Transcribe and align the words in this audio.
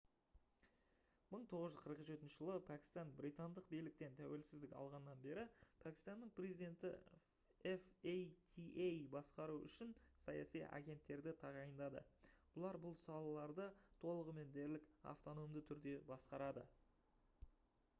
1947 1.37 2.23
жылда 2.35 2.53
пәкістан 2.69 3.11
британдық 3.19 3.67
биліктен 3.73 4.15
тәуелсіздік 4.21 4.73
алғаннан 4.79 5.19
бері 5.25 5.43
пәкістанның 5.85 6.31
президенті 6.39 6.91
fata 7.11 8.15
басқару 9.17 9.59
үшін 9.69 9.93
«саяси 10.23 10.63
агенттерді» 10.81 11.35
тағайындады. 11.45 12.03
бұлар 12.57 12.83
бұл 12.89 12.99
салаларды 13.05 13.71
толығымен 14.07 14.55
дерлік 14.59 14.91
автономды 15.15 15.67
түрде 15.71 15.97
басқарады 16.13 16.69